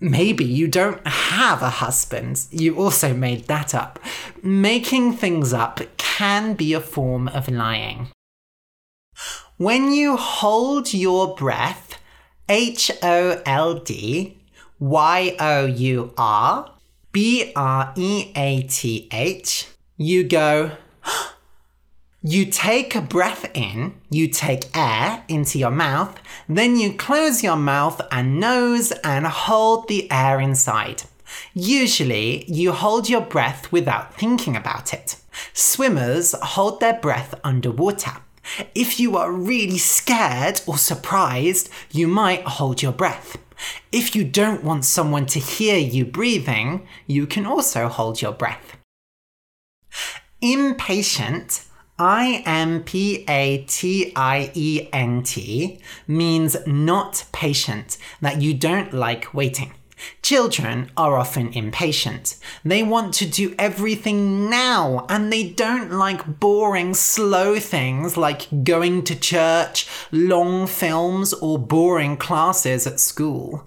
Maybe 0.00 0.44
you 0.44 0.68
don't 0.68 1.06
have 1.06 1.62
a 1.62 1.70
husband. 1.70 2.46
You 2.50 2.76
also 2.76 3.14
made 3.14 3.46
that 3.46 3.74
up. 3.74 3.98
Making 4.42 5.14
things 5.14 5.52
up 5.52 5.80
can 5.96 6.54
be 6.54 6.74
a 6.74 6.80
form 6.80 7.28
of 7.28 7.48
lying. 7.48 8.08
When 9.56 9.92
you 9.92 10.16
hold 10.16 10.92
your 10.92 11.34
breath, 11.34 11.98
H 12.48 12.90
O 13.02 13.40
L 13.46 13.78
D, 13.78 14.36
Y 14.78 15.36
O 15.40 15.64
U 15.64 16.12
R 16.18 16.70
B 17.12 17.52
R 17.56 17.92
E 17.96 18.32
A 18.36 18.62
T 18.64 19.08
H, 19.10 19.68
you 19.96 20.24
go, 20.24 20.72
you 22.28 22.44
take 22.44 22.96
a 22.96 23.00
breath 23.00 23.48
in, 23.54 23.94
you 24.10 24.26
take 24.26 24.76
air 24.76 25.22
into 25.28 25.60
your 25.60 25.70
mouth, 25.70 26.18
then 26.48 26.76
you 26.76 26.92
close 26.92 27.44
your 27.44 27.54
mouth 27.54 28.00
and 28.10 28.40
nose 28.40 28.90
and 29.04 29.24
hold 29.24 29.86
the 29.86 30.10
air 30.10 30.40
inside. 30.40 31.04
Usually, 31.54 32.44
you 32.50 32.72
hold 32.72 33.08
your 33.08 33.20
breath 33.20 33.70
without 33.70 34.18
thinking 34.18 34.56
about 34.56 34.92
it. 34.92 35.20
Swimmers 35.52 36.34
hold 36.42 36.80
their 36.80 36.94
breath 36.94 37.32
underwater. 37.44 38.14
If 38.74 38.98
you 38.98 39.16
are 39.16 39.30
really 39.30 39.78
scared 39.78 40.62
or 40.66 40.78
surprised, 40.78 41.68
you 41.92 42.08
might 42.08 42.42
hold 42.42 42.82
your 42.82 42.92
breath. 42.92 43.38
If 43.92 44.16
you 44.16 44.24
don't 44.24 44.64
want 44.64 44.84
someone 44.84 45.26
to 45.26 45.38
hear 45.38 45.78
you 45.78 46.04
breathing, 46.04 46.88
you 47.06 47.28
can 47.28 47.46
also 47.46 47.86
hold 47.86 48.20
your 48.20 48.32
breath. 48.32 48.76
Impatient, 50.40 51.65
I 51.98 52.42
M 52.44 52.82
P 52.82 53.24
A 53.26 53.64
T 53.66 54.12
I 54.14 54.50
E 54.54 54.88
N 54.92 55.22
T, 55.22 55.80
means 56.06 56.56
not 56.66 57.24
patient, 57.32 57.96
that 58.20 58.42
you 58.42 58.52
don't 58.52 58.92
like 58.92 59.32
waiting. 59.32 59.72
Children 60.20 60.90
are 60.96 61.16
often 61.16 61.52
impatient. 61.54 62.36
They 62.64 62.82
want 62.82 63.14
to 63.14 63.26
do 63.26 63.54
everything 63.58 64.50
now 64.50 65.06
and 65.08 65.32
they 65.32 65.48
don't 65.48 65.90
like 65.92 66.38
boring, 66.38 66.92
slow 66.92 67.58
things 67.58 68.16
like 68.16 68.64
going 68.64 69.04
to 69.04 69.18
church, 69.18 69.88
long 70.12 70.66
films, 70.66 71.32
or 71.32 71.58
boring 71.58 72.18
classes 72.18 72.86
at 72.86 73.00
school. 73.00 73.66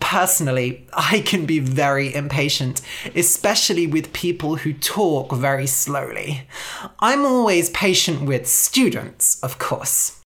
Personally, 0.00 0.86
I 0.92 1.20
can 1.20 1.46
be 1.46 1.58
very 1.58 2.14
impatient, 2.14 2.82
especially 3.14 3.86
with 3.86 4.12
people 4.12 4.56
who 4.56 4.72
talk 4.72 5.32
very 5.32 5.66
slowly. 5.66 6.46
I'm 7.00 7.24
always 7.24 7.70
patient 7.70 8.22
with 8.22 8.46
students, 8.46 9.40
of 9.42 9.58
course. 9.58 10.20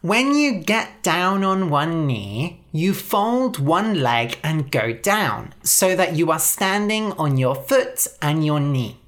When 0.00 0.34
you 0.34 0.60
get 0.60 1.02
down 1.02 1.44
on 1.44 1.68
one 1.68 2.06
knee, 2.06 2.64
you 2.72 2.94
fold 2.94 3.58
one 3.58 4.00
leg 4.00 4.38
and 4.42 4.70
go 4.70 4.92
down 4.92 5.52
so 5.62 5.94
that 5.94 6.16
you 6.16 6.30
are 6.30 6.38
standing 6.38 7.12
on 7.12 7.36
your 7.36 7.54
foot 7.54 8.06
and 8.22 8.46
your 8.46 8.60
knee. 8.60 8.99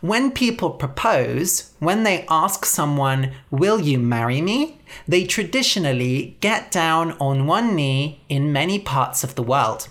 When 0.00 0.30
people 0.30 0.70
propose, 0.70 1.72
when 1.78 2.02
they 2.02 2.26
ask 2.28 2.64
someone, 2.64 3.32
Will 3.50 3.80
you 3.80 3.98
marry 3.98 4.40
me? 4.40 4.80
they 5.06 5.24
traditionally 5.24 6.36
get 6.40 6.70
down 6.70 7.12
on 7.12 7.46
one 7.46 7.76
knee 7.76 8.20
in 8.28 8.52
many 8.52 8.78
parts 8.78 9.22
of 9.22 9.34
the 9.34 9.42
world. 9.42 9.88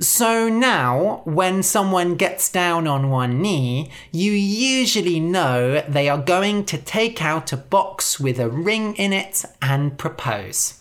So 0.00 0.48
now, 0.48 1.22
when 1.24 1.62
someone 1.62 2.16
gets 2.16 2.50
down 2.50 2.86
on 2.86 3.10
one 3.10 3.40
knee, 3.40 3.90
you 4.10 4.32
usually 4.32 5.20
know 5.20 5.82
they 5.88 6.08
are 6.08 6.18
going 6.18 6.64
to 6.66 6.78
take 6.78 7.22
out 7.22 7.52
a 7.52 7.56
box 7.56 8.18
with 8.18 8.40
a 8.40 8.50
ring 8.50 8.94
in 8.96 9.12
it 9.12 9.44
and 9.60 9.96
propose. 9.96 10.80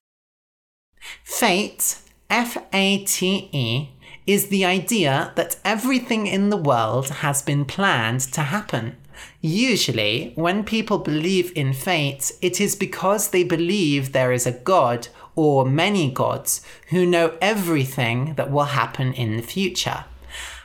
Fate, 1.23 1.99
F 2.29 2.57
A 2.73 3.03
T 3.05 3.49
E, 3.51 3.89
is 4.27 4.47
the 4.47 4.65
idea 4.65 5.31
that 5.35 5.57
everything 5.65 6.27
in 6.27 6.49
the 6.49 6.57
world 6.57 7.09
has 7.09 7.41
been 7.41 7.65
planned 7.65 8.21
to 8.21 8.41
happen. 8.41 8.95
Usually, 9.41 10.33
when 10.35 10.63
people 10.63 10.99
believe 10.99 11.51
in 11.55 11.73
fate, 11.73 12.31
it 12.41 12.61
is 12.61 12.75
because 12.75 13.29
they 13.29 13.43
believe 13.43 14.11
there 14.11 14.31
is 14.31 14.45
a 14.45 14.51
God 14.51 15.07
or 15.35 15.65
many 15.65 16.11
gods 16.11 16.61
who 16.89 17.05
know 17.05 17.37
everything 17.41 18.35
that 18.35 18.51
will 18.51 18.65
happen 18.65 19.13
in 19.13 19.37
the 19.37 19.43
future. 19.43 20.05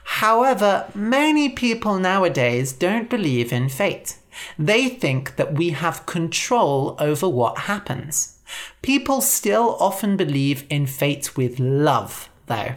However, 0.05 0.91
many 0.95 1.49
people 1.49 1.99
nowadays 1.99 2.73
don't 2.73 3.11
believe 3.11 3.53
in 3.53 3.69
fate. 3.69 4.17
They 4.59 4.89
think 4.89 5.37
that 5.37 5.55
we 5.55 5.71
have 5.71 6.07
control 6.07 6.97
over 6.99 7.29
what 7.29 7.59
happens. 7.59 8.39
People 8.83 9.21
still 9.21 9.77
often 9.81 10.17
believe 10.17 10.65
in 10.71 10.87
fate 10.87 11.37
with 11.37 11.59
love, 11.59 12.29
though. 12.47 12.77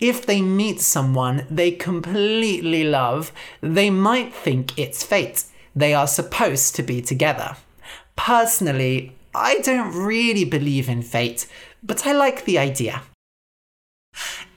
If 0.00 0.26
they 0.26 0.40
meet 0.40 0.80
someone 0.80 1.46
they 1.50 1.70
completely 1.70 2.84
love, 2.84 3.32
they 3.60 3.90
might 3.90 4.34
think 4.34 4.78
it's 4.78 5.02
fate. 5.02 5.44
They 5.74 5.94
are 5.94 6.06
supposed 6.06 6.74
to 6.76 6.82
be 6.82 7.02
together. 7.02 7.56
Personally, 8.16 9.14
I 9.34 9.58
don't 9.60 9.94
really 9.94 10.44
believe 10.44 10.88
in 10.88 11.02
fate, 11.02 11.46
but 11.82 12.06
I 12.06 12.12
like 12.12 12.44
the 12.44 12.58
idea. 12.58 13.02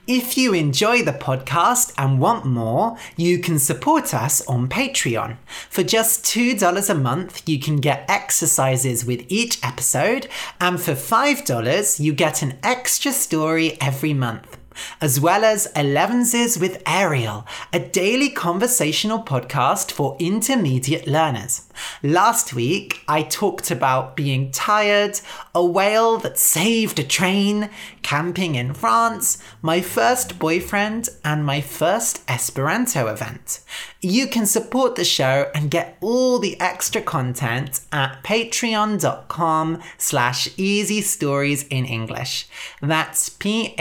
If 0.07 0.38
you 0.38 0.55
enjoy 0.55 1.03
the 1.03 1.12
podcast 1.12 1.93
and 1.95 2.19
want 2.19 2.43
more, 2.43 2.97
you 3.15 3.38
can 3.38 3.60
support 3.60 4.12
us 4.12 4.43
on 4.47 4.67
Patreon. 4.67 5.38
For 5.69 5.84
just 5.84 6.23
$2 6.23 6.89
a 6.89 6.95
month, 6.95 7.47
you 7.47 7.60
can 7.60 7.75
get 7.75 8.10
exercises 8.10 9.05
with 9.05 9.23
each 9.27 9.60
episode, 9.62 10.27
and 10.60 10.81
for 10.81 10.93
$5, 10.93 11.99
you 11.99 12.13
get 12.13 12.41
an 12.41 12.57
extra 12.63 13.12
story 13.12 13.77
every 13.79 14.15
month 14.15 14.57
as 15.01 15.19
well 15.19 15.43
as 15.43 15.71
Elevenses 15.75 16.59
with 16.59 16.81
Ariel, 16.85 17.45
a 17.71 17.79
daily 17.79 18.29
conversational 18.29 19.23
podcast 19.23 19.91
for 19.91 20.15
intermediate 20.19 21.07
learners. 21.07 21.68
Last 22.03 22.53
week, 22.53 23.01
I 23.07 23.23
talked 23.23 23.71
about 23.71 24.15
being 24.15 24.51
tired, 24.51 25.19
a 25.53 25.65
whale 25.65 26.17
that 26.19 26.37
saved 26.37 26.99
a 26.99 27.03
train, 27.03 27.69
camping 28.01 28.55
in 28.55 28.73
France, 28.73 29.37
my 29.61 29.81
first 29.81 30.39
boyfriend, 30.39 31.09
and 31.23 31.45
my 31.45 31.61
first 31.61 32.23
Esperanto 32.27 33.07
event. 33.07 33.61
You 34.01 34.27
can 34.27 34.45
support 34.45 34.95
the 34.95 35.03
show 35.03 35.51
and 35.53 35.69
get 35.69 35.97
all 36.01 36.39
the 36.39 36.59
extra 36.59 37.01
content 37.01 37.81
at 37.91 38.23
patreon.com 38.23 39.81
slash 39.97 40.49
easy 40.57 41.01
stories 41.01 41.63
in 41.67 41.85
English. 41.85 42.47
That's 42.81 43.29
P-A-T-R-E-O-N 43.29 43.77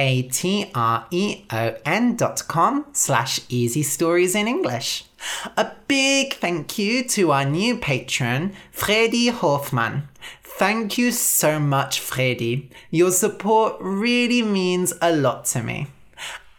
dot 2.16 2.48
com 2.48 2.86
slash 2.92 3.40
easy 3.48 3.82
stories 3.82 4.34
in 4.34 4.48
English. 4.48 5.07
A 5.56 5.72
big 5.86 6.34
thank 6.34 6.78
you 6.78 7.02
to 7.08 7.32
our 7.32 7.44
new 7.44 7.76
patron, 7.76 8.52
Freddy 8.70 9.28
Hoffman. 9.28 10.08
Thank 10.42 10.98
you 10.98 11.12
so 11.12 11.60
much, 11.60 12.00
Freddy. 12.00 12.70
Your 12.90 13.10
support 13.10 13.76
really 13.80 14.42
means 14.42 14.92
a 15.00 15.14
lot 15.14 15.44
to 15.46 15.62
me. 15.62 15.86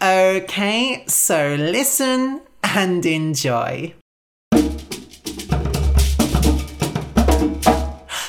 Okay, 0.01 1.03
so 1.07 1.55
listen 1.59 2.41
and 2.63 3.05
enjoy. 3.05 3.93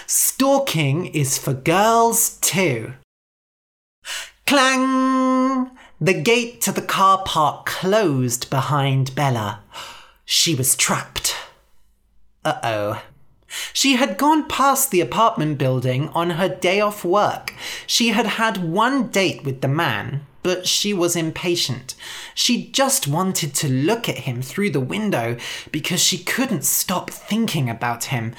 Stalking 0.06 1.06
is 1.06 1.38
for 1.38 1.52
girls 1.52 2.38
too. 2.40 2.94
Clang! 4.46 5.70
The 6.00 6.14
gate 6.14 6.60
to 6.62 6.72
the 6.72 6.82
car 6.82 7.22
park 7.24 7.66
closed 7.66 8.50
behind 8.50 9.14
Bella. 9.14 9.60
She 10.32 10.54
was 10.54 10.76
trapped. 10.76 11.34
Uh 12.44 12.60
oh. 12.62 13.02
She 13.72 13.96
had 13.96 14.16
gone 14.16 14.46
past 14.46 14.92
the 14.92 15.00
apartment 15.00 15.58
building 15.58 16.08
on 16.10 16.30
her 16.30 16.48
day 16.48 16.80
off 16.80 17.04
work. 17.04 17.52
She 17.84 18.10
had 18.10 18.26
had 18.26 18.62
one 18.62 19.08
date 19.08 19.42
with 19.42 19.60
the 19.60 19.66
man, 19.66 20.24
but 20.44 20.68
she 20.68 20.94
was 20.94 21.16
impatient. 21.16 21.96
She 22.32 22.70
just 22.70 23.08
wanted 23.08 23.54
to 23.56 23.68
look 23.68 24.08
at 24.08 24.18
him 24.18 24.40
through 24.40 24.70
the 24.70 24.78
window 24.78 25.36
because 25.72 26.00
she 26.00 26.18
couldn't 26.18 26.62
stop 26.62 27.10
thinking 27.10 27.68
about 27.68 28.04
him. 28.04 28.32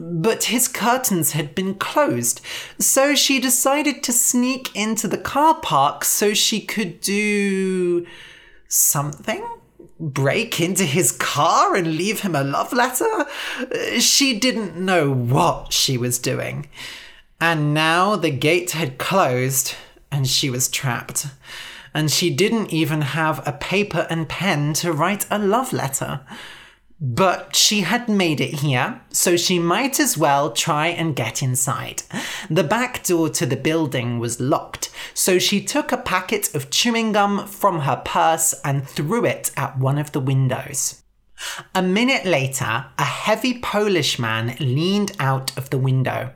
But 0.00 0.44
his 0.44 0.66
curtains 0.66 1.30
had 1.30 1.54
been 1.54 1.76
closed, 1.76 2.40
so 2.80 3.14
she 3.14 3.38
decided 3.38 4.02
to 4.02 4.12
sneak 4.12 4.74
into 4.74 5.06
the 5.06 5.16
car 5.16 5.54
park 5.60 6.04
so 6.04 6.34
she 6.34 6.60
could 6.60 7.00
do 7.00 8.04
something? 8.66 9.46
Break 9.98 10.60
into 10.60 10.84
his 10.84 11.12
car 11.12 11.74
and 11.74 11.96
leave 11.96 12.20
him 12.20 12.34
a 12.34 12.44
love 12.44 12.72
letter? 12.72 13.26
Uh, 13.58 13.98
she 13.98 14.38
didn't 14.38 14.76
know 14.76 15.10
what 15.10 15.72
she 15.72 15.96
was 15.96 16.18
doing. 16.18 16.68
And 17.40 17.74
now 17.74 18.16
the 18.16 18.30
gate 18.30 18.72
had 18.72 18.98
closed 18.98 19.74
and 20.10 20.26
she 20.26 20.50
was 20.50 20.68
trapped. 20.68 21.26
And 21.92 22.10
she 22.10 22.30
didn't 22.30 22.72
even 22.72 23.00
have 23.00 23.46
a 23.46 23.52
paper 23.52 24.06
and 24.10 24.28
pen 24.28 24.74
to 24.74 24.92
write 24.92 25.26
a 25.30 25.38
love 25.38 25.72
letter. 25.72 26.20
But 26.98 27.54
she 27.54 27.82
had 27.82 28.08
made 28.08 28.40
it 28.40 28.60
here, 28.60 29.02
so 29.10 29.36
she 29.36 29.58
might 29.58 30.00
as 30.00 30.16
well 30.16 30.50
try 30.50 30.86
and 30.86 31.14
get 31.14 31.42
inside. 31.42 32.02
The 32.48 32.64
back 32.64 33.04
door 33.04 33.28
to 33.30 33.44
the 33.44 33.56
building 33.56 34.18
was 34.18 34.40
locked, 34.40 34.90
so 35.12 35.38
she 35.38 35.62
took 35.62 35.92
a 35.92 35.98
packet 35.98 36.54
of 36.54 36.70
chewing 36.70 37.12
gum 37.12 37.46
from 37.46 37.80
her 37.80 38.00
purse 38.02 38.54
and 38.64 38.88
threw 38.88 39.26
it 39.26 39.50
at 39.58 39.78
one 39.78 39.98
of 39.98 40.12
the 40.12 40.20
windows. 40.20 41.02
A 41.74 41.82
minute 41.82 42.24
later, 42.24 42.86
a 42.98 43.04
heavy 43.04 43.58
Polish 43.58 44.18
man 44.18 44.56
leaned 44.58 45.12
out 45.18 45.56
of 45.58 45.68
the 45.68 45.78
window. 45.78 46.32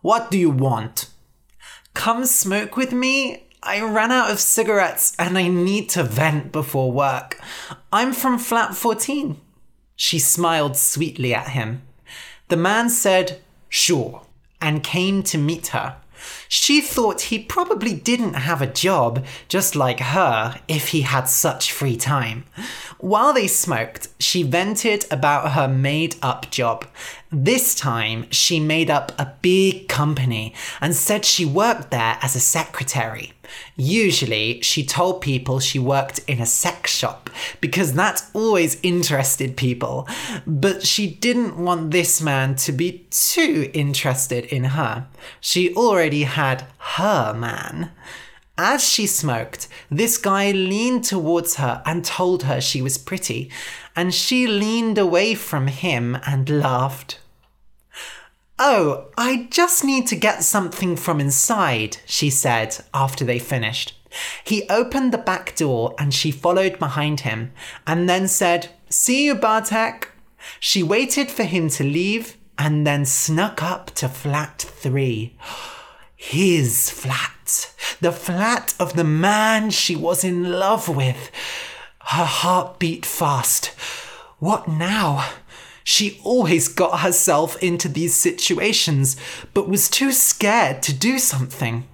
What 0.00 0.32
do 0.32 0.38
you 0.38 0.50
want? 0.50 1.10
Come 1.94 2.26
smoke 2.26 2.76
with 2.76 2.92
me? 2.92 3.46
I 3.62 3.80
ran 3.82 4.10
out 4.10 4.32
of 4.32 4.40
cigarettes 4.40 5.14
and 5.16 5.38
I 5.38 5.46
need 5.46 5.88
to 5.90 6.02
vent 6.02 6.50
before 6.50 6.90
work. 6.90 7.38
I'm 7.92 8.12
from 8.12 8.38
flat 8.40 8.74
14. 8.74 9.40
She 9.96 10.18
smiled 10.18 10.76
sweetly 10.76 11.34
at 11.34 11.48
him. 11.48 11.82
The 12.48 12.56
man 12.56 12.90
said, 12.90 13.40
Sure, 13.68 14.22
and 14.60 14.82
came 14.82 15.22
to 15.24 15.38
meet 15.38 15.68
her. 15.68 15.96
She 16.48 16.80
thought 16.80 17.22
he 17.22 17.38
probably 17.38 17.94
didn't 17.94 18.34
have 18.34 18.62
a 18.62 18.66
job, 18.66 19.24
just 19.48 19.74
like 19.74 20.00
her, 20.00 20.60
if 20.68 20.88
he 20.88 21.00
had 21.02 21.24
such 21.24 21.72
free 21.72 21.96
time. 21.96 22.44
While 23.02 23.32
they 23.32 23.48
smoked, 23.48 24.06
she 24.20 24.44
vented 24.44 25.06
about 25.10 25.54
her 25.54 25.66
made 25.66 26.14
up 26.22 26.52
job. 26.52 26.86
This 27.32 27.74
time, 27.74 28.30
she 28.30 28.60
made 28.60 28.90
up 28.90 29.10
a 29.18 29.34
big 29.42 29.88
company 29.88 30.54
and 30.80 30.94
said 30.94 31.24
she 31.24 31.44
worked 31.44 31.90
there 31.90 32.16
as 32.22 32.36
a 32.36 32.40
secretary. 32.40 33.32
Usually, 33.74 34.60
she 34.60 34.86
told 34.86 35.20
people 35.20 35.58
she 35.58 35.80
worked 35.80 36.20
in 36.28 36.40
a 36.40 36.46
sex 36.46 36.92
shop 36.92 37.28
because 37.60 37.94
that 37.94 38.22
always 38.34 38.78
interested 38.84 39.56
people, 39.56 40.06
but 40.46 40.86
she 40.86 41.08
didn't 41.08 41.56
want 41.56 41.90
this 41.90 42.22
man 42.22 42.54
to 42.54 42.70
be 42.70 43.04
too 43.10 43.68
interested 43.74 44.44
in 44.44 44.62
her. 44.78 45.08
She 45.40 45.74
already 45.74 46.22
had 46.22 46.66
her 46.78 47.34
man. 47.34 47.90
As 48.58 48.86
she 48.86 49.06
smoked, 49.06 49.66
this 49.90 50.18
guy 50.18 50.50
leaned 50.50 51.04
towards 51.04 51.56
her 51.56 51.82
and 51.86 52.04
told 52.04 52.42
her 52.42 52.60
she 52.60 52.82
was 52.82 52.98
pretty, 52.98 53.50
and 53.96 54.14
she 54.14 54.46
leaned 54.46 54.98
away 54.98 55.34
from 55.34 55.68
him 55.68 56.18
and 56.26 56.48
laughed. 56.48 57.18
Oh, 58.58 59.06
I 59.16 59.48
just 59.50 59.82
need 59.82 60.06
to 60.08 60.16
get 60.16 60.44
something 60.44 60.96
from 60.96 61.18
inside, 61.18 61.96
she 62.06 62.30
said 62.30 62.76
after 62.92 63.24
they 63.24 63.38
finished. 63.38 63.94
He 64.44 64.68
opened 64.68 65.12
the 65.12 65.18
back 65.18 65.56
door 65.56 65.94
and 65.98 66.12
she 66.12 66.30
followed 66.30 66.78
behind 66.78 67.20
him 67.20 67.52
and 67.86 68.08
then 68.08 68.28
said, 68.28 68.68
See 68.88 69.24
you, 69.24 69.34
Bartek. 69.34 70.10
She 70.60 70.82
waited 70.82 71.30
for 71.30 71.44
him 71.44 71.68
to 71.70 71.84
leave 71.84 72.36
and 72.58 72.86
then 72.86 73.06
snuck 73.06 73.62
up 73.62 73.90
to 73.92 74.08
flat 74.08 74.58
three. 74.58 75.36
His 76.16 76.90
flat. 76.90 77.31
The 78.02 78.10
flat 78.10 78.74
of 78.80 78.94
the 78.94 79.04
man 79.04 79.70
she 79.70 79.94
was 79.94 80.24
in 80.24 80.58
love 80.58 80.88
with. 80.88 81.30
Her 82.00 82.24
heart 82.24 82.80
beat 82.80 83.06
fast. 83.06 83.66
What 84.40 84.66
now? 84.66 85.30
She 85.84 86.20
always 86.24 86.66
got 86.66 87.02
herself 87.02 87.62
into 87.62 87.88
these 87.88 88.16
situations, 88.16 89.14
but 89.54 89.68
was 89.68 89.88
too 89.88 90.10
scared 90.10 90.82
to 90.82 90.92
do 90.92 91.20
something. 91.20 91.86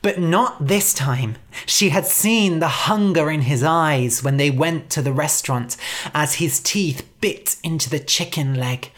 But 0.00 0.18
not 0.18 0.68
this 0.68 0.94
time. 0.94 1.36
She 1.66 1.90
had 1.90 2.06
seen 2.06 2.60
the 2.60 2.86
hunger 2.88 3.30
in 3.30 3.42
his 3.42 3.62
eyes 3.62 4.22
when 4.24 4.38
they 4.38 4.50
went 4.50 4.88
to 4.92 5.02
the 5.02 5.12
restaurant 5.12 5.76
as 6.14 6.36
his 6.36 6.60
teeth 6.60 7.06
bit 7.20 7.56
into 7.62 7.90
the 7.90 7.98
chicken 7.98 8.54
leg. 8.54 8.90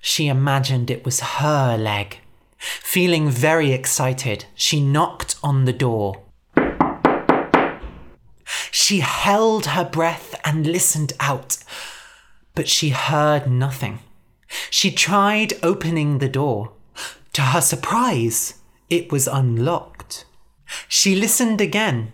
She 0.00 0.28
imagined 0.28 0.88
it 0.88 1.04
was 1.04 1.18
her 1.18 1.76
leg. 1.76 2.18
Feeling 2.58 3.28
very 3.30 3.72
excited, 3.72 4.46
she 4.54 4.80
knocked 4.80 5.36
on 5.42 5.64
the 5.64 5.72
door. 5.72 6.22
She 8.70 9.00
held 9.00 9.66
her 9.66 9.84
breath 9.84 10.38
and 10.44 10.66
listened 10.66 11.12
out 11.20 11.58
but 12.56 12.66
she 12.68 12.88
heard 12.88 13.48
nothing. 13.48 14.00
She 14.70 14.90
tried 14.90 15.52
opening 15.62 16.18
the 16.18 16.28
door. 16.28 16.72
To 17.34 17.42
her 17.42 17.60
surprise, 17.60 18.54
it 18.90 19.12
was 19.12 19.28
unlocked. 19.28 20.24
She 20.88 21.14
listened 21.14 21.60
again. 21.60 22.12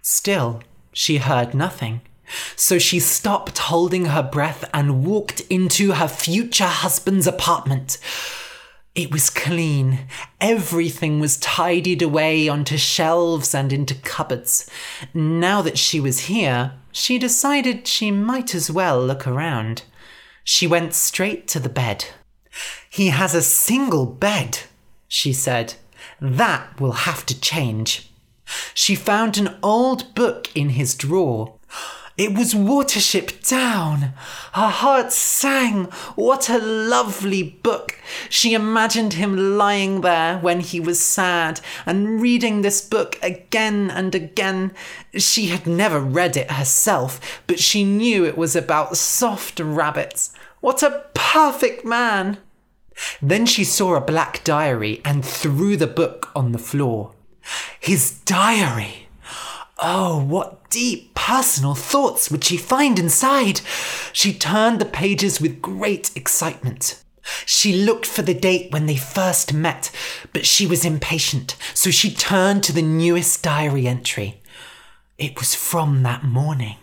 Still, 0.00 0.62
she 0.92 1.18
heard 1.18 1.54
nothing. 1.54 2.00
So 2.56 2.78
she 2.78 2.98
stopped 2.98 3.58
holding 3.58 4.06
her 4.06 4.22
breath 4.22 4.64
and 4.72 5.04
walked 5.04 5.40
into 5.50 5.92
her 5.92 6.08
future 6.08 6.64
husband's 6.64 7.26
apartment. 7.26 7.98
It 8.94 9.10
was 9.10 9.30
clean. 9.30 10.00
Everything 10.38 11.18
was 11.18 11.38
tidied 11.38 12.02
away 12.02 12.46
onto 12.46 12.76
shelves 12.76 13.54
and 13.54 13.72
into 13.72 13.94
cupboards. 13.94 14.68
Now 15.14 15.62
that 15.62 15.78
she 15.78 15.98
was 15.98 16.26
here, 16.26 16.74
she 16.92 17.18
decided 17.18 17.86
she 17.86 18.10
might 18.10 18.54
as 18.54 18.70
well 18.70 19.02
look 19.02 19.26
around. 19.26 19.84
She 20.44 20.66
went 20.66 20.92
straight 20.92 21.48
to 21.48 21.58
the 21.58 21.70
bed. 21.70 22.06
He 22.90 23.08
has 23.08 23.34
a 23.34 23.40
single 23.40 24.04
bed, 24.04 24.58
she 25.08 25.32
said. 25.32 25.74
That 26.20 26.78
will 26.78 26.92
have 26.92 27.24
to 27.26 27.40
change. 27.40 28.10
She 28.74 28.94
found 28.94 29.38
an 29.38 29.56
old 29.62 30.14
book 30.14 30.54
in 30.54 30.70
his 30.70 30.94
drawer. 30.94 31.54
It 32.18 32.36
was 32.36 32.52
Watership 32.52 33.48
Down. 33.48 34.12
Her 34.52 34.68
heart 34.68 35.12
sang. 35.12 35.84
What 36.14 36.50
a 36.50 36.58
lovely 36.58 37.42
book. 37.42 37.98
She 38.28 38.52
imagined 38.52 39.14
him 39.14 39.56
lying 39.56 40.02
there 40.02 40.38
when 40.38 40.60
he 40.60 40.78
was 40.78 41.00
sad 41.00 41.62
and 41.86 42.20
reading 42.20 42.60
this 42.60 42.82
book 42.82 43.18
again 43.22 43.90
and 43.90 44.14
again. 44.14 44.72
She 45.16 45.46
had 45.46 45.66
never 45.66 46.00
read 46.00 46.36
it 46.36 46.50
herself, 46.50 47.42
but 47.46 47.58
she 47.58 47.82
knew 47.82 48.26
it 48.26 48.36
was 48.36 48.54
about 48.54 48.98
soft 48.98 49.58
rabbits. 49.58 50.34
What 50.60 50.82
a 50.82 51.06
perfect 51.14 51.82
man! 51.82 52.36
Then 53.22 53.46
she 53.46 53.64
saw 53.64 53.94
a 53.94 54.02
black 54.02 54.44
diary 54.44 55.00
and 55.02 55.24
threw 55.24 55.78
the 55.78 55.86
book 55.86 56.30
on 56.36 56.52
the 56.52 56.58
floor. 56.58 57.14
His 57.80 58.20
diary! 58.20 59.08
Oh, 59.84 60.22
what 60.22 60.61
deep 60.72 61.14
personal 61.14 61.74
thoughts 61.74 62.30
would 62.30 62.42
she 62.42 62.56
find 62.56 62.98
inside? 62.98 63.60
She 64.12 64.32
turned 64.32 64.80
the 64.80 64.86
pages 64.86 65.38
with 65.38 65.60
great 65.60 66.10
excitement. 66.16 67.02
She 67.44 67.84
looked 67.84 68.06
for 68.06 68.22
the 68.22 68.34
date 68.34 68.72
when 68.72 68.86
they 68.86 68.96
first 68.96 69.52
met, 69.52 69.90
but 70.32 70.46
she 70.46 70.66
was 70.66 70.84
impatient, 70.84 71.56
so 71.74 71.90
she 71.90 72.10
turned 72.10 72.64
to 72.64 72.72
the 72.72 72.82
newest 72.82 73.42
diary 73.42 73.86
entry. 73.86 74.40
It 75.18 75.38
was 75.38 75.54
from 75.54 76.02
that 76.04 76.24
morning. 76.24 76.76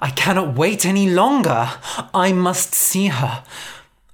I 0.00 0.10
cannot 0.10 0.56
wait 0.56 0.84
any 0.84 1.08
longer. 1.08 1.70
I 2.12 2.32
must 2.32 2.74
see 2.74 3.06
her. 3.06 3.44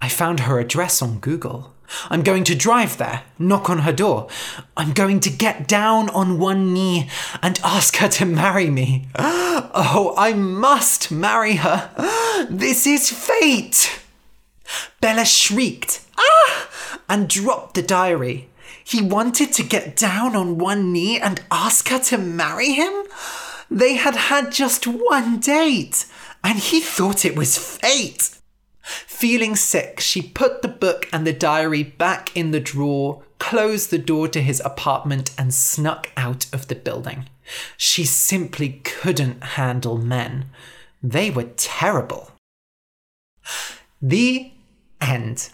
I 0.00 0.10
found 0.10 0.40
her 0.40 0.60
address 0.60 1.00
on 1.00 1.20
Google. 1.20 1.74
I'm 2.10 2.22
going 2.22 2.44
to 2.44 2.54
drive 2.54 2.98
there, 2.98 3.22
knock 3.38 3.68
on 3.70 3.80
her 3.80 3.92
door. 3.92 4.28
I'm 4.76 4.92
going 4.92 5.20
to 5.20 5.30
get 5.30 5.68
down 5.68 6.08
on 6.10 6.38
one 6.38 6.72
knee 6.72 7.08
and 7.44 7.60
ask 7.62 7.96
her 7.96 8.08
to 8.08 8.24
marry 8.24 8.70
me. 8.70 9.06
Oh, 9.16 10.14
I 10.16 10.32
must 10.32 11.10
marry 11.10 11.56
her. 11.56 11.90
This 12.48 12.86
is 12.86 13.10
fate. 13.10 14.00
Bella 15.02 15.26
shrieked, 15.26 16.00
ah, 16.16 16.68
and 17.06 17.28
dropped 17.28 17.74
the 17.74 17.82
diary. 17.82 18.48
He 18.82 19.02
wanted 19.02 19.52
to 19.52 19.62
get 19.62 19.94
down 19.94 20.34
on 20.34 20.56
one 20.56 20.90
knee 20.90 21.20
and 21.20 21.42
ask 21.50 21.88
her 21.88 21.98
to 22.04 22.16
marry 22.16 22.72
him? 22.72 22.94
They 23.70 23.96
had 23.96 24.16
had 24.16 24.50
just 24.50 24.86
one 24.86 25.38
date, 25.38 26.06
and 26.42 26.58
he 26.58 26.80
thought 26.80 27.26
it 27.26 27.36
was 27.36 27.58
fate. 27.58 28.38
Feeling 28.80 29.54
sick, 29.54 30.00
she 30.00 30.22
put 30.22 30.62
the 30.62 30.68
book 30.68 31.10
and 31.12 31.26
the 31.26 31.32
diary 31.34 31.82
back 31.82 32.34
in 32.34 32.52
the 32.52 32.60
drawer, 32.60 33.22
closed 33.38 33.90
the 33.90 33.98
door 33.98 34.28
to 34.28 34.40
his 34.40 34.62
apartment, 34.64 35.30
and 35.36 35.52
snuck 35.52 36.10
out 36.16 36.46
of 36.50 36.68
the 36.68 36.74
building. 36.74 37.28
She 37.76 38.04
simply 38.04 38.80
couldn't 38.84 39.42
handle 39.42 39.98
men. 39.98 40.46
They 41.02 41.30
were 41.30 41.50
terrible. 41.56 42.32
The 44.00 44.52
end. 45.00 45.50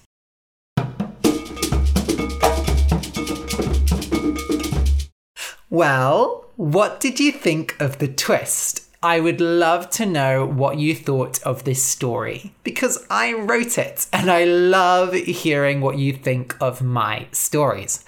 Well, 5.68 6.46
what 6.56 7.00
did 7.00 7.20
you 7.20 7.32
think 7.32 7.80
of 7.80 7.98
the 7.98 8.08
twist? 8.08 8.86
I 9.02 9.18
would 9.18 9.40
love 9.40 9.88
to 9.90 10.04
know 10.04 10.44
what 10.44 10.78
you 10.78 10.94
thought 10.94 11.42
of 11.42 11.64
this 11.64 11.82
story 11.82 12.52
because 12.64 13.06
I 13.08 13.32
wrote 13.32 13.78
it 13.78 14.06
and 14.12 14.30
I 14.30 14.44
love 14.44 15.14
hearing 15.14 15.80
what 15.80 15.96
you 15.96 16.12
think 16.12 16.54
of 16.60 16.82
my 16.82 17.26
stories. 17.32 18.04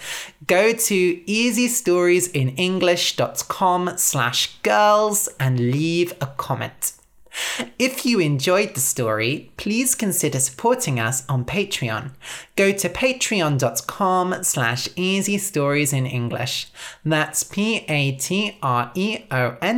Go 0.52 0.74
to 0.74 1.16
easystoriesinenglish.com 1.24 3.90
slash 3.96 4.58
girls 4.62 5.28
and 5.40 5.58
leave 5.58 6.12
a 6.20 6.26
comment. 6.26 6.92
If 7.78 8.04
you 8.04 8.20
enjoyed 8.20 8.74
the 8.74 8.80
story, 8.80 9.50
please 9.56 9.94
consider 9.94 10.38
supporting 10.38 11.00
us 11.00 11.26
on 11.26 11.46
Patreon. 11.46 12.10
Go 12.56 12.70
to 12.70 12.90
patreon.com 12.90 14.44
slash 14.44 14.90
easy 14.94 15.38
stories 15.38 15.94
in 15.94 16.04
English. 16.04 16.70
That's 17.02 17.44
P-A-T-R-E-O-N 17.44 17.86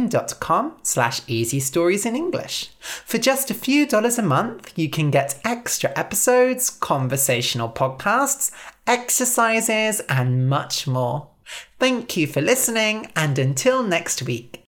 dot 0.09 0.41
com 0.41 0.73
slash 0.83 1.21
easy 1.29 1.61
stories 1.61 2.05
in 2.05 2.17
English. 2.17 2.71
For 2.81 3.19
just 3.19 3.49
a 3.49 3.55
few 3.55 3.87
dollars 3.87 4.19
a 4.19 4.23
month, 4.23 4.77
you 4.77 4.91
can 4.91 5.13
get 5.13 5.39
extra 5.45 5.97
episodes, 5.97 6.69
conversational 6.69 7.69
podcasts, 7.69 8.51
exercises, 8.87 10.01
and 10.09 10.49
much 10.49 10.87
more. 10.87 11.29
Thank 11.79 12.17
you 12.17 12.27
for 12.27 12.41
listening, 12.41 13.11
and 13.15 13.39
until 13.39 13.83
next 13.83 14.23
week. 14.23 14.64